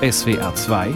[0.00, 0.94] SWR 2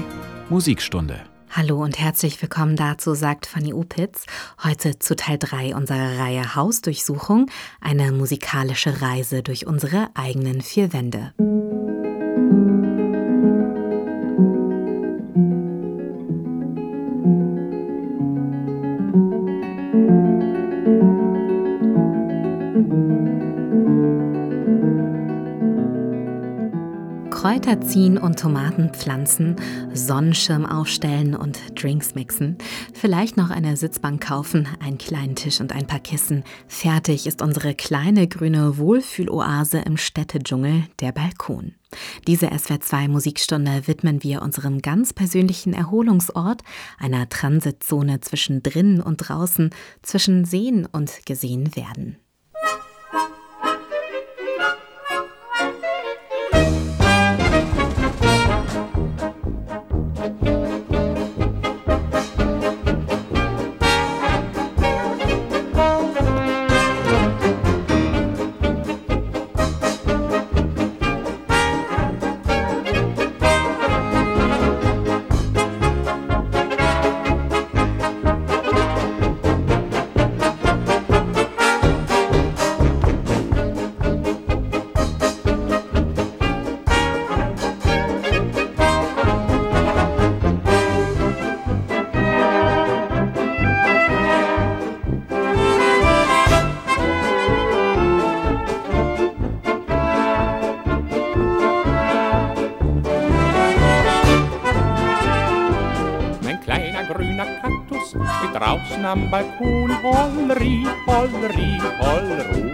[0.49, 1.21] Musikstunde.
[1.51, 4.25] Hallo und herzlich willkommen dazu, sagt Fanny Opitz.
[4.65, 7.51] Heute zu Teil 3 unserer Reihe Hausdurchsuchung,
[7.83, 11.35] eine musikalische Reise durch unsere eigenen vier Wände.
[27.55, 29.55] Kräuter ziehen und Tomaten pflanzen,
[29.93, 32.59] Sonnenschirm aufstellen und Drinks mixen,
[32.95, 36.43] vielleicht noch eine Sitzbank kaufen, einen kleinen Tisch und ein paar Kissen.
[36.67, 41.77] Fertig ist unsere kleine grüne Wohlfühloase im Städtedschungel, der Balkon.
[42.27, 46.63] Diese SWR2 Musikstunde widmen wir unserem ganz persönlichen Erholungsort,
[46.99, 49.71] einer Transitzone zwischen drinnen und draußen,
[50.03, 52.17] zwischen sehen und gesehen werden.
[108.55, 112.71] Am Balkon, Holleri, Holleri, Hollero.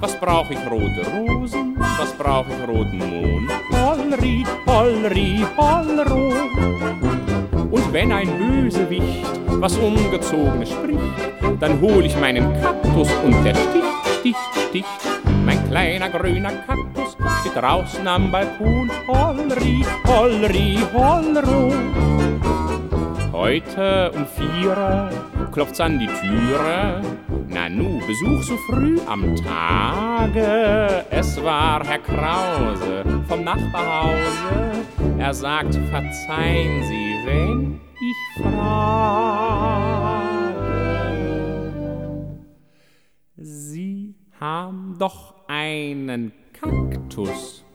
[0.00, 6.32] Was brauch ich rote Rosen, was brauch ich roten Mohn, Holleri, Holleri, Hollero.
[7.70, 11.00] Und wenn ein Bösewicht was Ungezogenes spricht,
[11.60, 15.00] dann hol ich meinen Kaktus und der sticht, sticht, sticht.
[15.46, 22.25] Mein kleiner grüner Kaktus steht draußen am Balkon, Holleri, Holleri, Hollero.
[23.38, 25.10] Heute um vier
[25.52, 27.02] klopft's an die Türe.
[27.48, 31.04] Nanu, Besuch so früh am Tage.
[31.10, 34.72] Es war Herr Krause vom Nachbarhause.
[35.18, 39.66] Er sagt, verzeihen Sie, wenn ich frage.
[43.36, 47.66] Sie haben doch einen Kaktus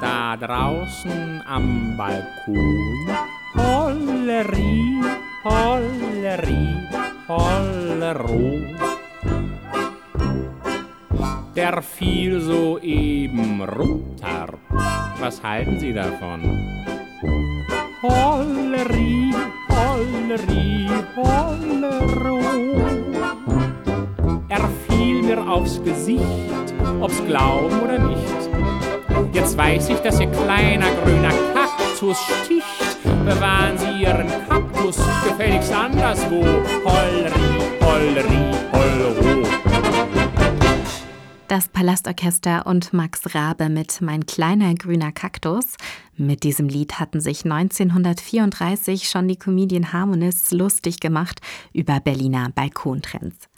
[0.00, 3.33] da draußen am Balkon.
[3.56, 5.00] Holleri,
[5.44, 6.66] Holleri,
[7.28, 8.60] Hollero.
[11.54, 14.58] Der fiel soeben runter.
[15.20, 16.42] Was halten Sie davon?
[18.02, 19.32] Holleri,
[19.70, 22.40] Holleri, Hollero.
[24.48, 28.50] Er fiel mir aufs Gesicht, ob's glauben oder nicht.
[29.32, 32.93] Jetzt weiß ich, dass Ihr kleiner grüner Kaktus sticht.
[33.04, 36.42] Bewahren Sie Ihren Kaktus gefälligst anderswo.
[36.84, 39.46] Holleri, Holleri, Hollero.
[41.48, 45.76] Das Palastorchester und Max Rabe mit Mein kleiner grüner Kaktus.
[46.16, 51.40] Mit diesem Lied hatten sich 1934 schon die Comedian Harmonists lustig gemacht
[51.74, 53.48] über Berliner Balkontrends.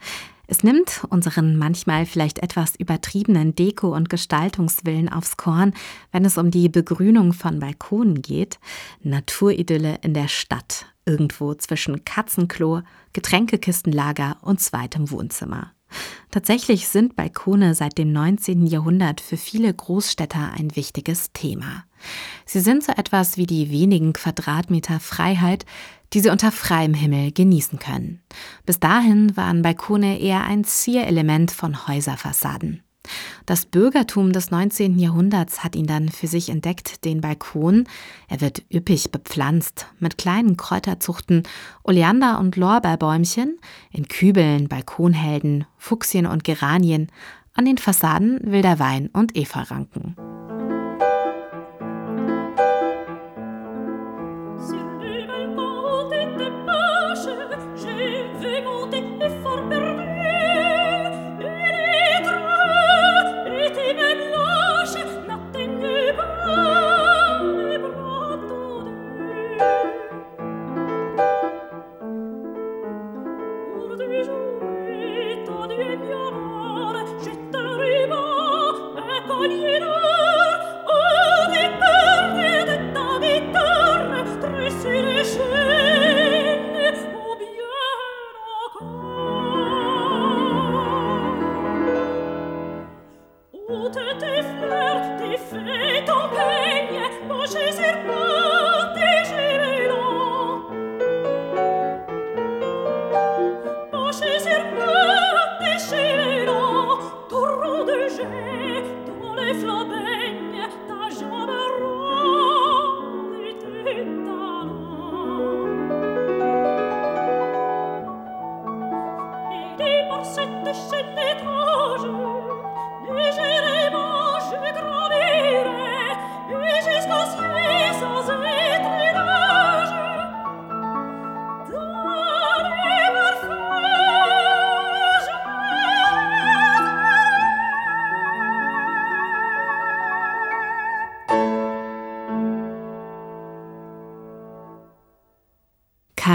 [0.47, 5.75] Es nimmt unseren manchmal vielleicht etwas übertriebenen Deko- und Gestaltungswillen aufs Korn,
[6.13, 8.59] wenn es um die Begrünung von Balkonen geht.
[9.03, 15.73] Naturidylle in der Stadt, irgendwo zwischen Katzenklo, Getränkekistenlager und zweitem Wohnzimmer.
[16.31, 18.67] Tatsächlich sind Balkone seit dem 19.
[18.67, 21.85] Jahrhundert für viele Großstädter ein wichtiges Thema.
[22.45, 25.65] Sie sind so etwas wie die wenigen Quadratmeter Freiheit,
[26.13, 28.23] die sie unter freiem Himmel genießen können.
[28.65, 32.83] Bis dahin waren Balkone eher ein Zierelement von Häuserfassaden.
[33.45, 34.99] Das Bürgertum des 19.
[34.99, 37.85] Jahrhunderts hat ihn dann für sich entdeckt, den Balkon.
[38.29, 41.45] Er wird üppig bepflanzt mit kleinen Kräuterzuchten,
[41.85, 43.59] Oleander- und Lorbeerbäumchen,
[43.93, 47.09] in Kübeln Balkonhelden, Fuchsien und Geranien,
[47.55, 50.17] an den Fassaden wilder Wein und Eferanken.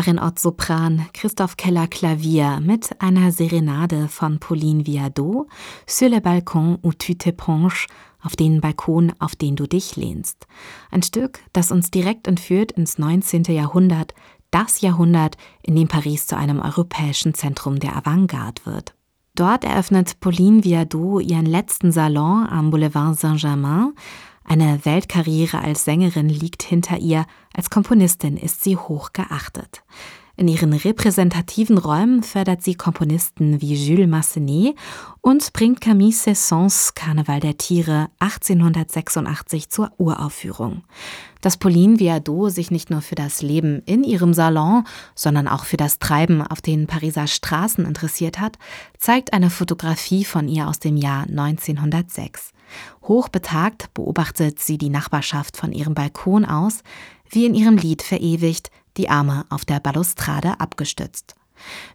[0.01, 5.47] Karin Ott Sopran, Christoph Keller Klavier mit einer Serenade von Pauline Viardot,
[5.85, 7.85] Sur le balcon où tu te penches,
[8.23, 10.47] auf den Balkon, auf den du dich lehnst.
[10.89, 13.43] Ein Stück, das uns direkt entführt ins 19.
[13.43, 14.15] Jahrhundert,
[14.49, 18.95] das Jahrhundert, in dem Paris zu einem europäischen Zentrum der Avantgarde wird.
[19.35, 23.93] Dort eröffnet Pauline Viardot ihren letzten Salon am Boulevard Saint-Germain.
[24.43, 29.83] Eine Weltkarriere als Sängerin liegt hinter ihr, als Komponistin ist sie hoch geachtet.
[30.37, 34.75] In ihren repräsentativen Räumen fördert sie Komponisten wie Jules Massenet
[35.19, 40.83] und bringt Camille Saint-Saëns Karneval der Tiere 1886 zur Uraufführung.
[41.41, 45.77] Dass Pauline Viardot sich nicht nur für das Leben in ihrem Salon, sondern auch für
[45.77, 48.57] das Treiben auf den Pariser Straßen interessiert hat,
[48.97, 52.53] zeigt eine Fotografie von ihr aus dem Jahr 1906.
[53.03, 56.83] Hochbetagt beobachtet sie die Nachbarschaft von ihrem Balkon aus,
[57.29, 61.35] wie in ihrem Lied verewigt, die Arme auf der Balustrade abgestützt.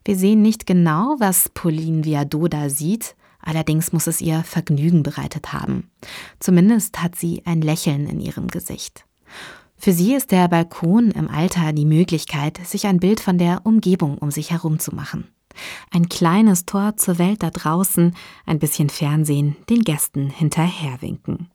[0.05, 5.53] Wir sehen nicht genau, was Pauline Viardot da sieht, allerdings muss es ihr Vergnügen bereitet
[5.53, 5.91] haben.
[6.41, 9.05] Zumindest hat sie ein Lächeln in ihrem Gesicht.
[9.77, 14.19] Für sie ist der Balkon im Alter die Möglichkeit, sich ein Bild von der Umgebung
[14.19, 15.29] um sich herum zu machen.
[15.91, 18.15] Ein kleines Tor zur Welt da draußen,
[18.47, 21.49] ein bisschen Fernsehen, den Gästen hinterherwinken.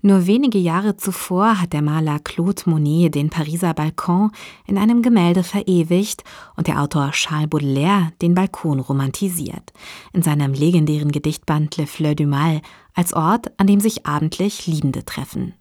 [0.00, 4.30] Nur wenige Jahre zuvor hat der Maler Claude Monet den Pariser Balkon
[4.66, 6.22] in einem Gemälde verewigt
[6.56, 9.72] und der Autor Charles Baudelaire den Balkon romantisiert,
[10.12, 12.60] in seinem legendären Gedichtband Le Fleur du Mal
[12.94, 15.54] als Ort, an dem sich abendlich Liebende treffen.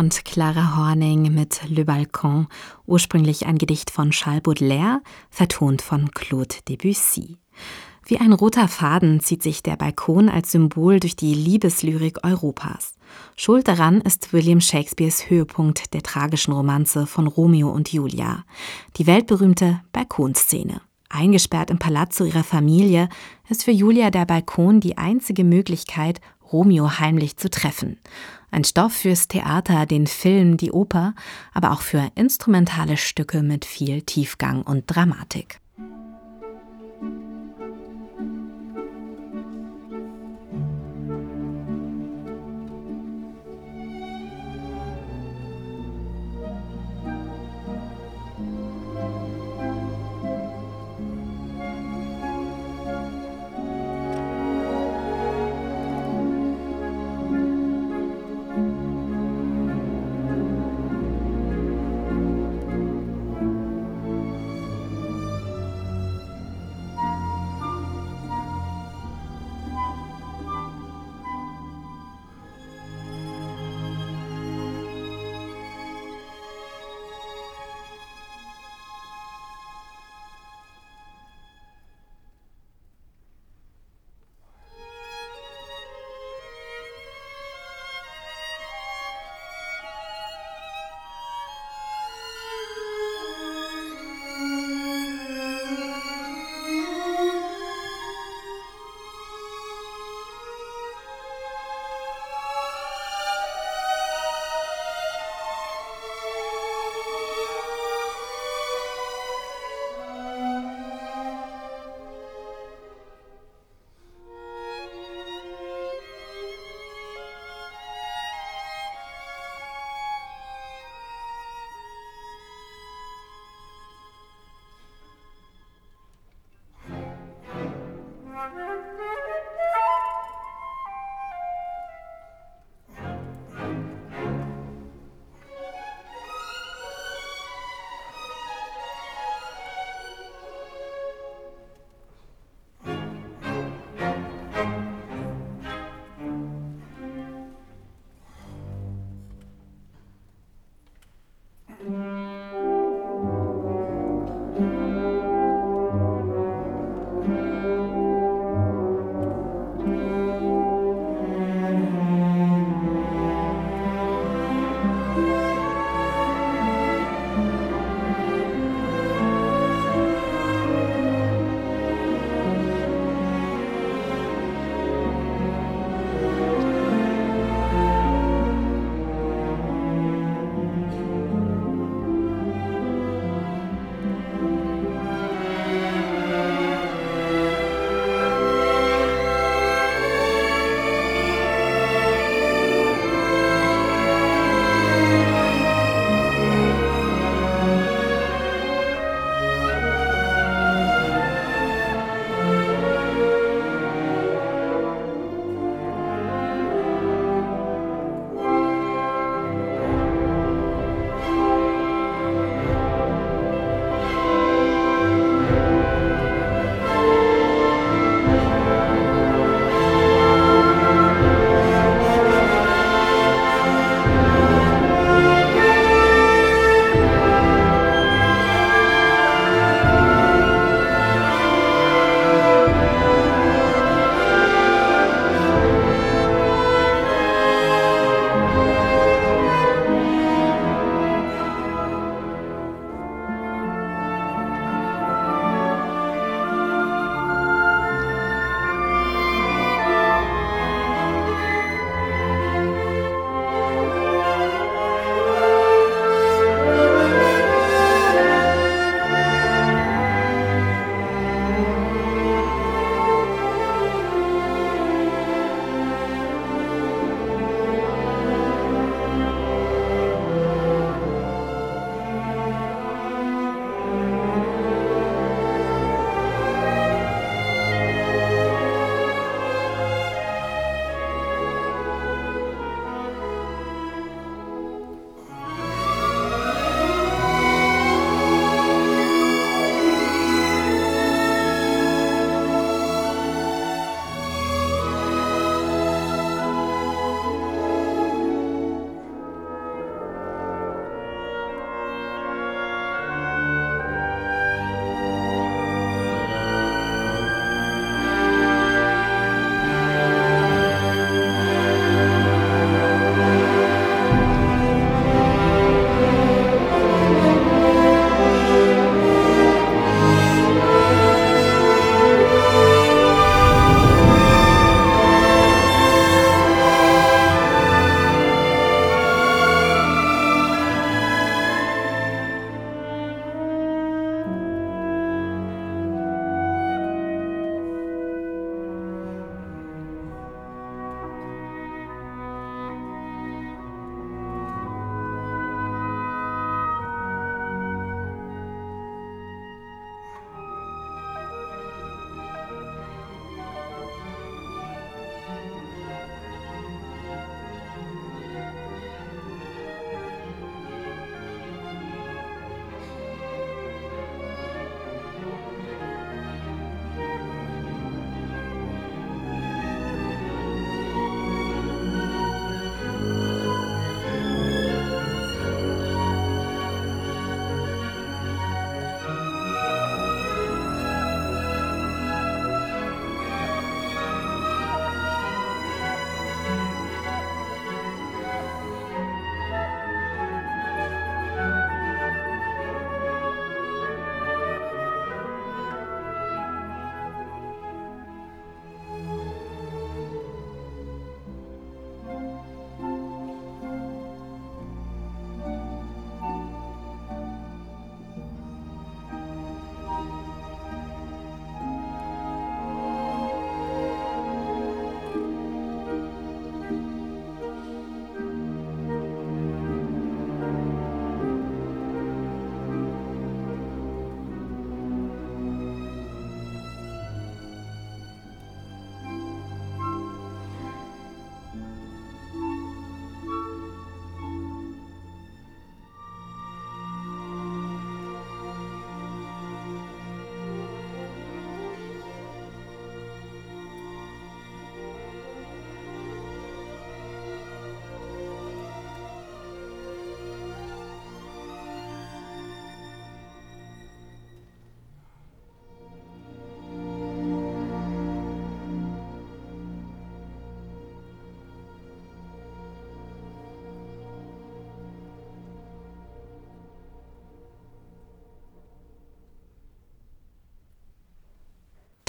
[0.00, 2.46] Und Clara Horning mit Le Balcon,
[2.86, 7.36] ursprünglich ein Gedicht von Charles Baudelaire, vertont von Claude Debussy.
[8.06, 12.94] Wie ein roter Faden zieht sich der Balkon als Symbol durch die Liebeslyrik Europas.
[13.36, 18.44] Schuld daran ist William Shakespeares Höhepunkt der tragischen Romanze von Romeo und Julia,
[18.96, 20.80] die weltberühmte Balkonszene.
[21.10, 23.10] Eingesperrt im Palazzo ihrer Familie
[23.50, 27.98] ist für Julia der Balkon die einzige Möglichkeit, Romeo heimlich zu treffen.
[28.50, 31.14] Ein Stoff fürs Theater, den Film, die Oper,
[31.52, 35.60] aber auch für instrumentale Stücke mit viel Tiefgang und Dramatik.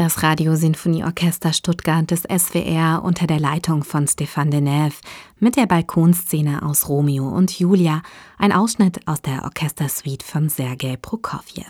[0.02, 4.96] Das Radiosinfonieorchester Stuttgart des SWR unter der Leitung von Stéphane Denève
[5.38, 8.02] mit der Balkonszene aus Romeo und Julia,
[8.40, 11.70] ein Ausschnitt aus der Orchestersuite von Sergei Prokofjew.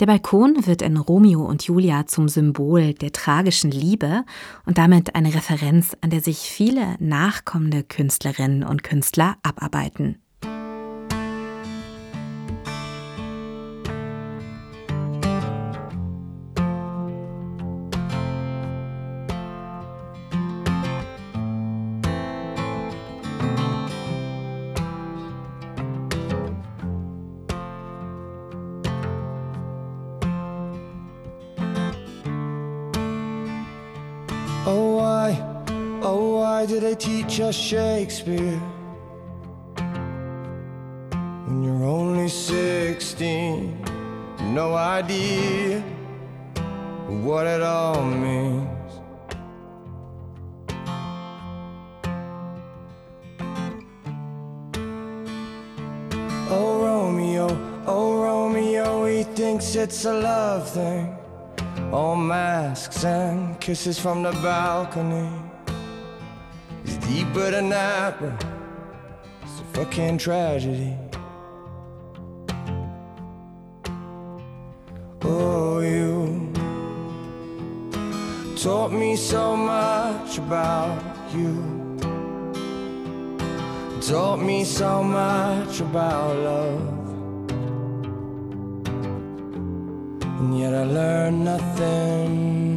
[0.00, 4.24] Der Balkon wird in Romeo und Julia zum Symbol der tragischen Liebe
[4.66, 10.23] und damit eine Referenz, an der sich viele nachkommende Künstlerinnen und Künstler abarbeiten.
[63.74, 65.28] Kisses from the balcony
[66.84, 68.46] It's deeper than that, but
[69.42, 70.94] it's a fucking tragedy.
[75.22, 76.52] Oh, you
[78.62, 80.96] taught me so much about
[81.34, 81.52] you.
[84.00, 86.88] Taught me so much about love.
[90.38, 92.73] And yet I learned nothing.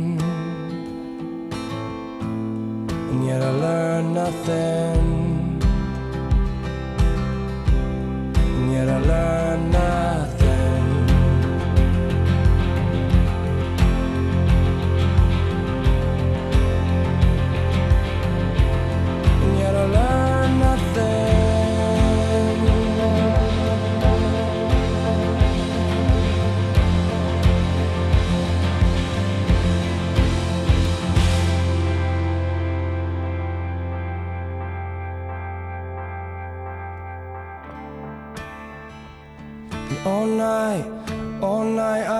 [3.18, 5.60] And yet I learned nothing.
[8.36, 10.07] And yet I learned nothing.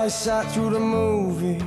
[0.08, 1.62] I sat through the movie.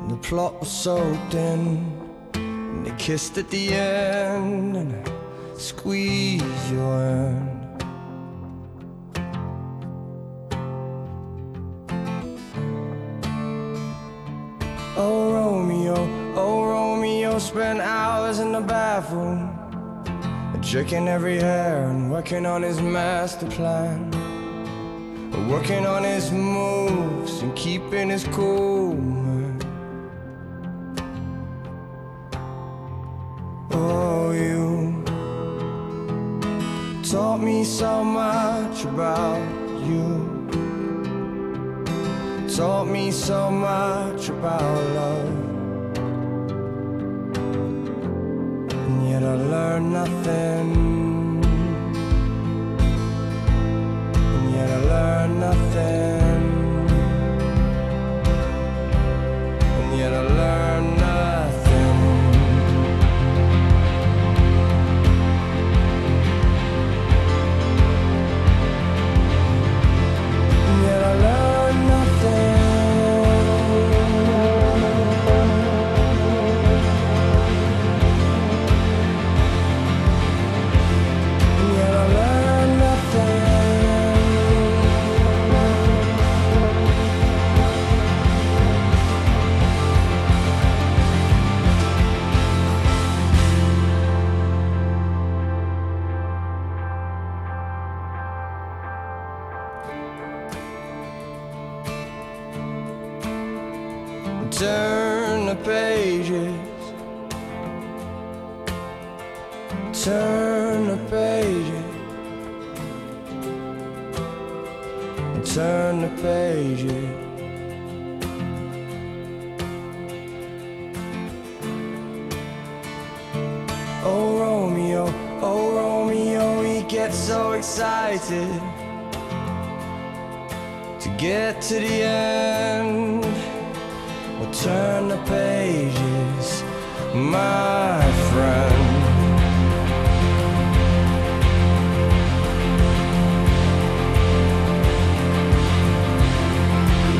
[0.00, 0.96] And the plot was so
[1.28, 1.90] thin.
[2.34, 4.76] And they kissed at the end.
[4.76, 7.82] And I squeezed your hand.
[14.96, 15.96] Oh, Romeo,
[16.36, 19.50] oh, Romeo, spent hours in the bathroom.
[20.60, 24.13] Jerking every hair and working on his master plan.
[25.48, 28.94] Working on his moves and keeping his cool.
[28.94, 29.60] Man.
[33.70, 35.04] Oh, you
[37.02, 39.42] taught me so much about
[39.86, 40.24] you.
[42.48, 45.28] Taught me so much about love.
[48.72, 50.93] And yet I learned nothing.
[54.94, 56.13] Learn nothing.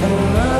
[0.05, 0.54] And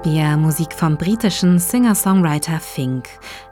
[0.00, 3.06] Shakespeare, Musik vom britischen Singer-Songwriter Fink.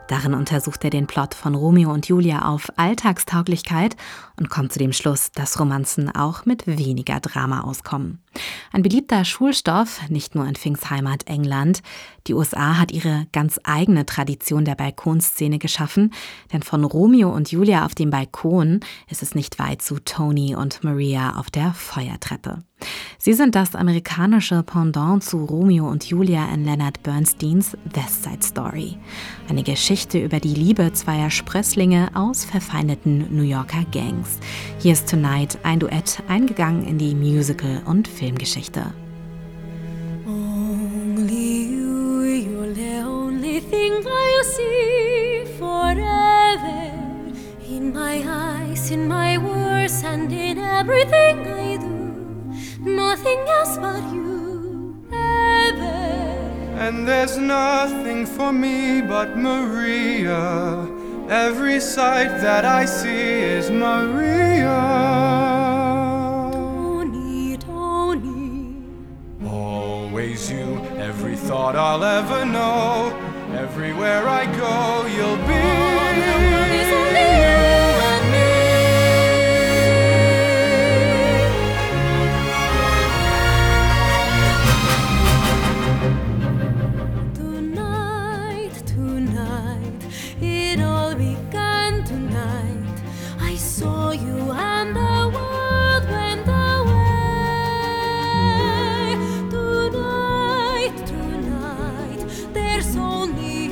[0.09, 3.95] Darin untersucht er den Plot von Romeo und Julia auf Alltagstauglichkeit
[4.37, 8.17] und kommt zu dem Schluss, dass Romanzen auch mit weniger Drama auskommen.
[8.71, 11.83] Ein beliebter Schulstoff, nicht nur in Finks Heimat England.
[12.25, 16.11] Die USA hat ihre ganz eigene Tradition der Balkonszene geschaffen,
[16.51, 20.83] denn von Romeo und Julia auf dem Balkon ist es nicht weit zu Tony und
[20.83, 22.63] Maria auf der Feuertreppe.
[23.17, 28.97] Sie sind das amerikanische Pendant zu Romeo und Julia in Leonard Bernsteins West Side Story.
[29.49, 34.39] Eine Geschichte über die Liebe zweier Sprösslinge aus verfeindeten New Yorker Gangs.
[34.79, 38.93] Hier ist Tonight ein Duett eingegangen in die Musical- und Filmgeschichte.
[40.25, 46.93] Only you, you're the only thing I see forever.
[47.69, 51.99] In my eyes, in my words, and in everything I do.
[52.79, 55.98] nothing else but you ever.
[56.79, 60.87] And there's nothing for me but Maria.
[61.29, 64.79] Every sight that I see is Maria.
[66.53, 68.75] Tony, Tony.
[69.45, 73.13] Always you, every thought I'll ever know.
[73.57, 75.88] Everywhere I go, you'll be.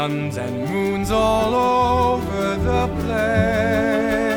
[0.00, 4.30] suns and moons all over the place.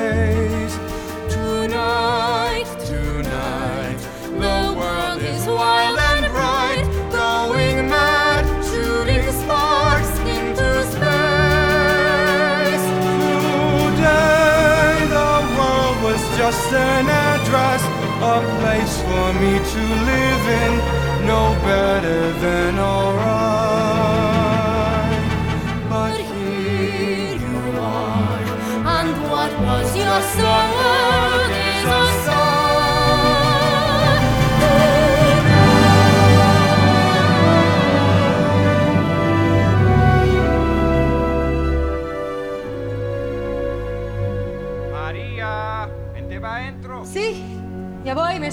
[1.34, 3.99] Tonight, tonight,
[4.43, 12.86] the world is wild and bright, going mad, shooting sparks into space.
[13.95, 17.82] Today, the world was just an address,
[18.34, 20.73] a place for me to live in,
[21.34, 23.02] no better than alright.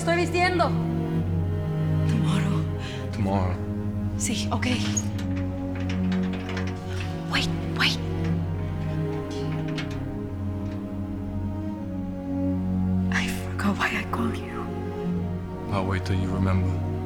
[0.00, 0.64] Estoy vistiendo.
[2.08, 2.64] Tomorrow.
[3.12, 3.56] Tomorrow.
[4.16, 4.66] Sí, ok.
[16.00, 16.99] operator you remember.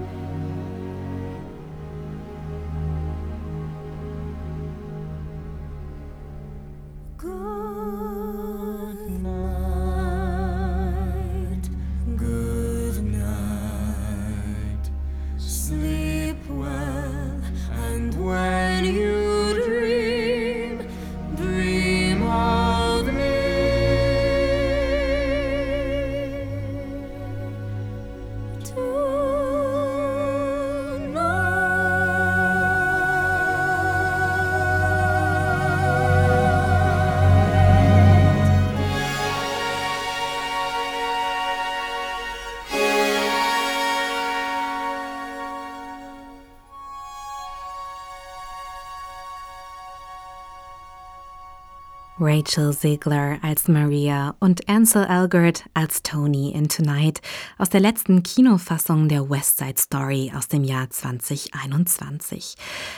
[52.34, 57.20] Rachel Ziegler als Maria und Ansel Elgort als Tony in Tonight
[57.58, 62.56] aus der letzten Kinofassung der West Side Story aus dem Jahr 2021.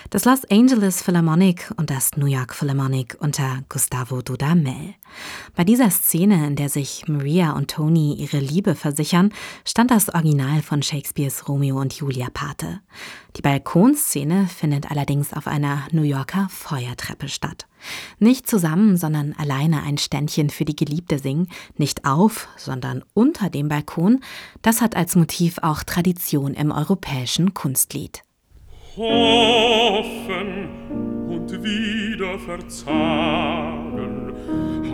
[0.09, 4.95] Das Los Angeles Philharmonic und das New York Philharmonic unter Gustavo Dudamel.
[5.55, 9.33] Bei dieser Szene, in der sich Maria und Tony ihre Liebe versichern,
[9.65, 12.81] stand das Original von Shakespeares Romeo und Julia Pate.
[13.37, 17.67] Die Balkonszene findet allerdings auf einer New Yorker Feuertreppe statt.
[18.19, 23.69] Nicht zusammen, sondern alleine ein Ständchen für die Geliebte singen, nicht auf, sondern unter dem
[23.69, 24.21] Balkon,
[24.63, 28.23] das hat als Motiv auch Tradition im europäischen Kunstlied.
[28.97, 30.69] Hoffen
[31.29, 34.16] und wieder verzagen,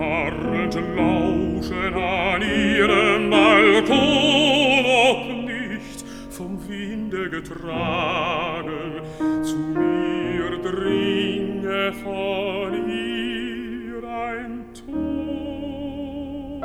[0.02, 9.00] verharret lauschen an ihrem Balkon, ob nicht vom Winde getragen,
[9.42, 16.62] zu mir dringe von ihr ein Ton.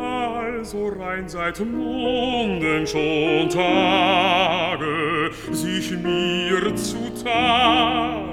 [0.00, 8.31] Also rein seit Monden schon Tage, sich mir zu zutage,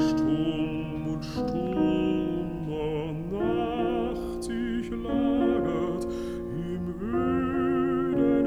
[0.00, 6.06] stumm und stummer Nacht sich lagert
[6.52, 8.46] im öden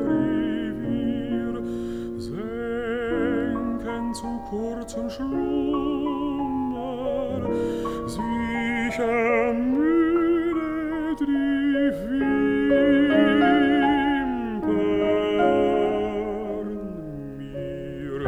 [0.80, 1.56] Revier,
[2.18, 6.52] senken zu kurzem Schlummer
[8.08, 10.12] sich ermüdet
[11.20, 11.26] die
[15.41, 16.68] Wimpern
[17.38, 18.22] mir.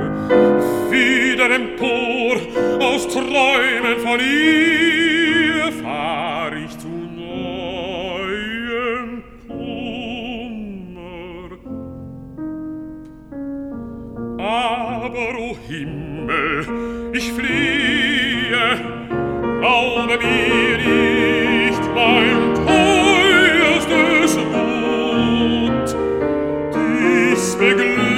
[0.91, 2.37] Wieder empor,
[2.93, 8.43] aus Träumen von ihr fahr ich zu neuem
[9.47, 10.69] Kummer.
[14.39, 16.67] Aber, o oh Himmel,
[17.13, 18.79] ich fliehe,
[19.59, 25.89] glaube mir nicht mein teuerstes Gut,
[26.75, 28.12] dies beglückt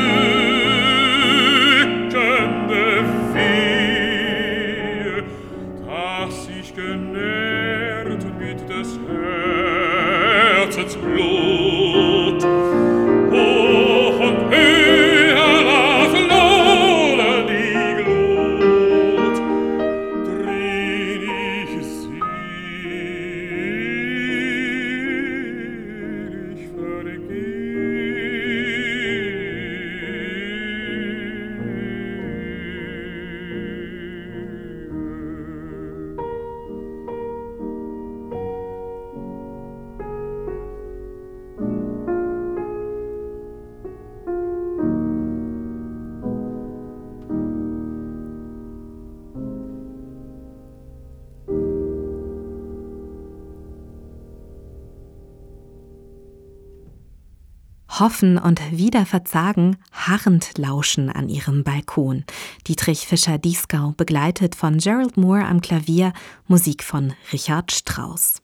[58.06, 62.24] Hoffen und wieder verzagen, harrend lauschen an ihrem Balkon.
[62.68, 66.14] Dietrich Fischer-Dieskau begleitet von Gerald Moore am Klavier,
[66.48, 68.44] Musik von Richard Strauss.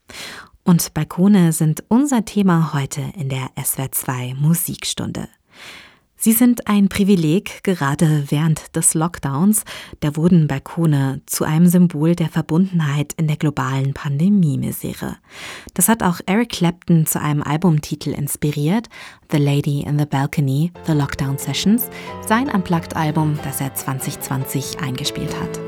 [0.63, 5.29] Und Balkone sind unser Thema heute in der SWR2 Musikstunde.
[6.23, 9.63] Sie sind ein Privileg, gerade während des Lockdowns.
[10.01, 15.17] Da wurden Balkone zu einem Symbol der Verbundenheit in der globalen Pandemie-Misere.
[15.73, 18.87] Das hat auch Eric Clapton zu einem Albumtitel inspiriert,
[19.31, 21.89] The Lady in the Balcony, The Lockdown Sessions,
[22.23, 25.59] sein Unplugged-Album, das er 2020 eingespielt hat.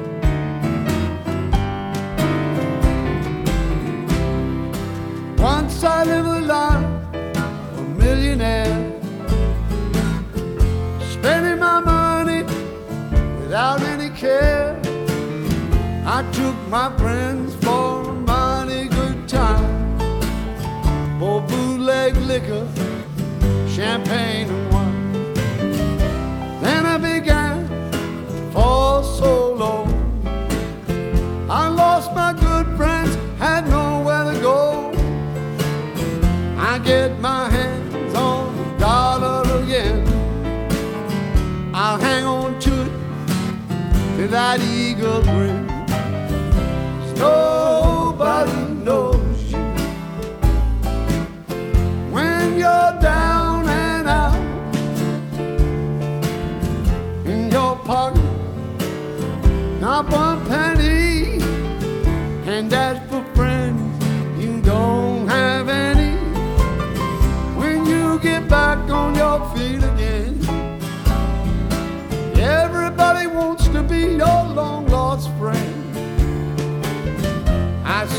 [5.40, 6.33] Once I lived
[14.16, 14.80] care.
[16.06, 20.00] I took my friends for a mighty good time,
[21.20, 22.68] For bootleg liquor,
[23.68, 24.63] champagne
[44.58, 45.63] that eagle grin.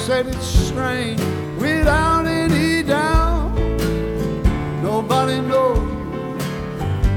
[0.04, 1.18] Said it's strange
[1.58, 3.50] without any doubt.
[4.82, 5.78] Nobody knows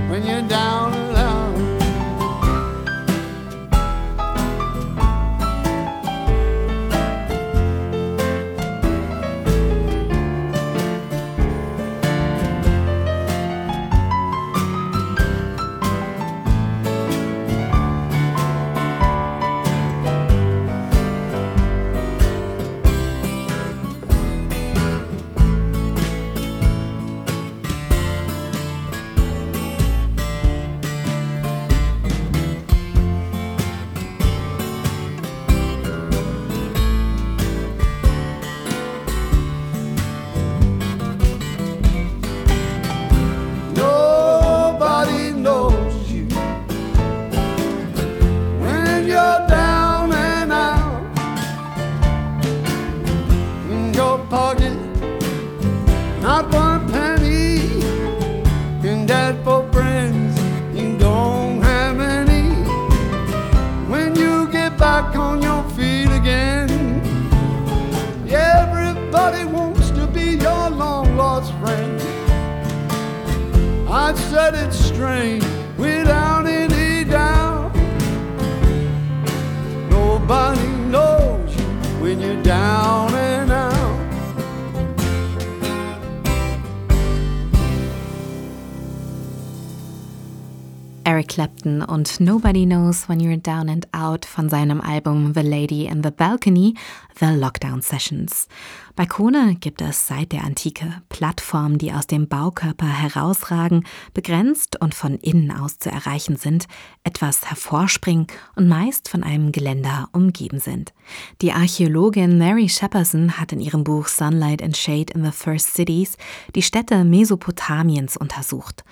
[0.09, 0.86] when you're down
[91.97, 96.11] und Nobody Knows When You're Down and Out von seinem Album The Lady in the
[96.11, 96.75] Balcony,
[97.19, 98.47] The Lockdown Sessions.
[98.95, 103.83] Balkone gibt es seit der Antike, Plattformen, die aus dem Baukörper herausragen,
[104.13, 106.67] begrenzt und von innen aus zu erreichen sind,
[107.03, 110.93] etwas hervorspringen und meist von einem Geländer umgeben sind.
[111.41, 116.15] Die Archäologin Mary Shepperson hat in ihrem Buch Sunlight and Shade in the First Cities
[116.53, 118.83] die Städte Mesopotamiens untersucht.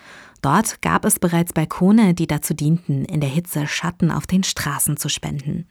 [0.45, 4.95] Dort gab es bereits Balkone, die dazu dienten, in der Hitze Schatten auf den Straßen
[4.95, 5.65] zu spenden.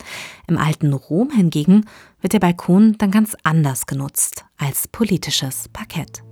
[0.49, 1.85] Im alten Rom hingegen
[2.21, 6.25] wird der Balkon dann ganz anders genutzt als politisches Parkett.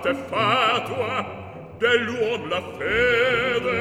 [0.00, 1.26] costante fatua
[1.78, 3.79] dell'uom la fede.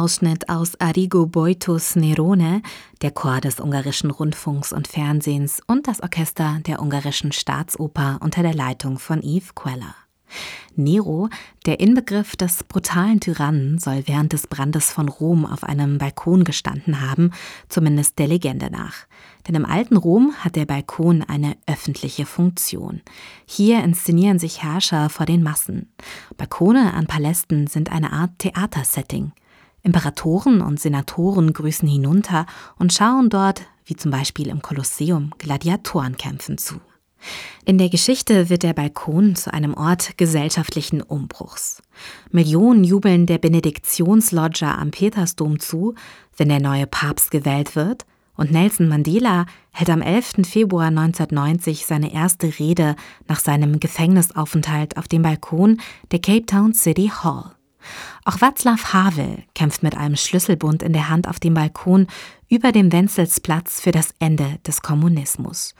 [0.00, 2.62] Ausschnitt aus Arrigo Boitos Nerone,
[3.02, 8.54] der Chor des ungarischen Rundfunks und Fernsehens und das Orchester der ungarischen Staatsoper unter der
[8.54, 9.94] Leitung von Yves Queller.
[10.74, 11.28] Nero,
[11.66, 17.02] der Inbegriff des brutalen Tyrannen, soll während des Brandes von Rom auf einem Balkon gestanden
[17.02, 17.32] haben,
[17.68, 19.06] zumindest der Legende nach.
[19.46, 23.02] Denn im alten Rom hat der Balkon eine öffentliche Funktion.
[23.44, 25.92] Hier inszenieren sich Herrscher vor den Massen.
[26.38, 29.32] Balkone an Palästen sind eine Art Theatersetting.
[29.82, 32.46] Imperatoren und Senatoren grüßen hinunter
[32.78, 36.80] und schauen dort, wie zum Beispiel im Kolosseum, Gladiatorenkämpfen zu.
[37.64, 41.82] In der Geschichte wird der Balkon zu einem Ort gesellschaftlichen Umbruchs.
[42.30, 45.94] Millionen jubeln der Benediktionslodger am Petersdom zu,
[46.36, 48.06] wenn der neue Papst gewählt wird,
[48.36, 50.48] und Nelson Mandela hält am 11.
[50.48, 52.96] Februar 1990 seine erste Rede
[53.28, 55.78] nach seinem Gefängnisaufenthalt auf dem Balkon
[56.10, 57.52] der Cape Town City Hall.
[58.24, 62.06] Auch Václav Havel kämpft mit einem Schlüsselbund in der Hand auf dem Balkon
[62.48, 65.74] über dem Wenzelsplatz für das Ende des Kommunismus.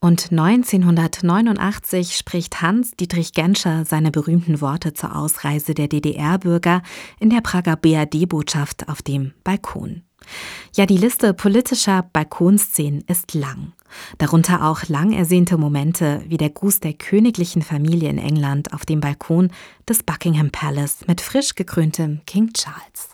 [0.00, 6.82] Und 1989 spricht Hans-Dietrich Genscher seine berühmten Worte zur Ausreise der DDR-Bürger
[7.20, 10.02] in der Prager BRD-Botschaft auf dem Balkon.
[10.74, 13.72] Ja, die Liste politischer Balkonszenen ist lang.
[14.18, 19.00] Darunter auch lang ersehnte Momente wie der Gruß der königlichen Familie in England auf dem
[19.00, 19.50] Balkon
[19.88, 23.10] des Buckingham Palace mit frisch gekröntem King Charles.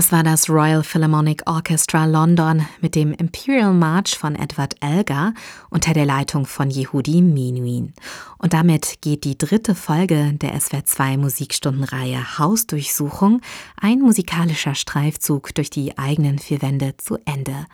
[0.00, 5.34] Das war das Royal Philharmonic Orchestra London mit dem Imperial March von Edward Elgar
[5.68, 7.92] unter der Leitung von Yehudi Menuhin.
[8.38, 13.42] Und damit geht die dritte Folge der SWR2 Musikstundenreihe Hausdurchsuchung,
[13.78, 17.66] ein musikalischer Streifzug durch die eigenen vier Wände zu Ende.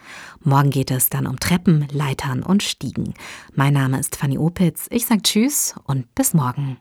[0.42, 3.14] Morgen geht es dann um Treppen, Leitern und Stiegen.
[3.54, 4.88] Mein Name ist Fanny Opitz.
[4.90, 6.76] Ich sage Tschüss und bis morgen.